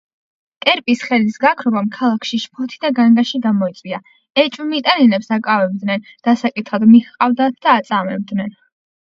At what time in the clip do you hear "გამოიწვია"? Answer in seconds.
3.43-3.99